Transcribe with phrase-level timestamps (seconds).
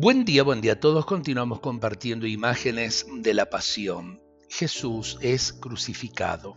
[0.00, 1.06] Buen día, buen día a todos.
[1.06, 4.22] Continuamos compartiendo imágenes de la pasión.
[4.48, 6.56] Jesús es crucificado.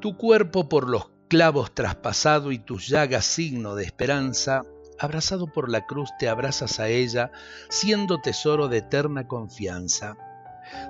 [0.00, 4.62] Tu cuerpo por los clavos traspasado y tus llagas signo de esperanza,
[4.98, 7.32] abrazado por la cruz te abrazas a ella,
[7.68, 10.16] siendo tesoro de eterna confianza.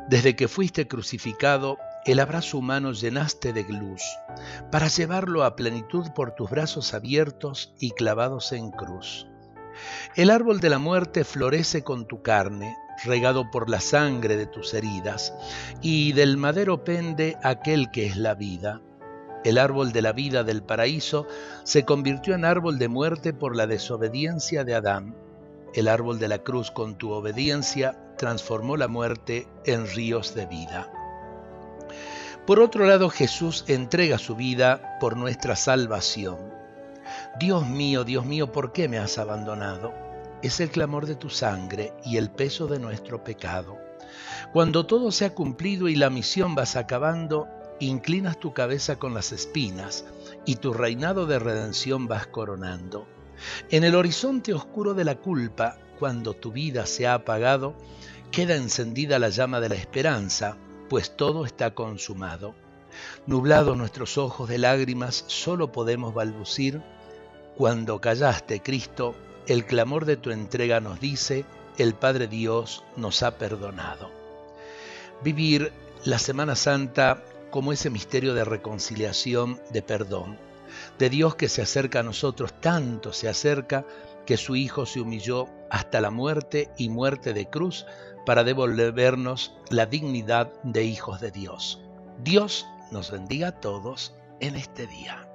[0.08, 4.02] Desde que fuiste crucificado, el abrazo humano llenaste de luz,
[4.70, 9.26] para llevarlo a plenitud por tus brazos abiertos y clavados en cruz.
[10.16, 14.74] El árbol de la muerte florece con tu carne, regado por la sangre de tus
[14.74, 15.34] heridas,
[15.80, 18.80] y del madero pende aquel que es la vida.
[19.44, 21.26] El árbol de la vida del paraíso
[21.64, 25.14] se convirtió en árbol de muerte por la desobediencia de Adán.
[25.74, 30.90] El árbol de la cruz con tu obediencia transformó la muerte en ríos de vida.
[32.46, 36.63] Por otro lado, Jesús entrega su vida por nuestra salvación.
[37.38, 39.92] Dios mío, Dios mío, ¿por qué me has abandonado?
[40.42, 43.78] Es el clamor de tu sangre y el peso de nuestro pecado.
[44.52, 47.48] Cuando todo se ha cumplido y la misión vas acabando,
[47.80, 50.04] inclinas tu cabeza con las espinas
[50.44, 53.06] y tu reinado de redención vas coronando.
[53.70, 57.74] En el horizonte oscuro de la culpa, cuando tu vida se ha apagado,
[58.30, 60.56] queda encendida la llama de la esperanza,
[60.88, 62.54] pues todo está consumado.
[63.26, 66.82] Nublados nuestros ojos de lágrimas, solo podemos balbucir
[67.56, 69.14] cuando callaste, Cristo,
[69.46, 71.44] el clamor de tu entrega nos dice,
[71.78, 74.10] el Padre Dios nos ha perdonado.
[75.22, 75.72] Vivir
[76.04, 80.38] la Semana Santa como ese misterio de reconciliación, de perdón,
[80.98, 83.84] de Dios que se acerca a nosotros, tanto se acerca
[84.26, 87.86] que su Hijo se humilló hasta la muerte y muerte de cruz
[88.26, 91.80] para devolvernos la dignidad de hijos de Dios.
[92.22, 95.28] Dios nos bendiga a todos en este día.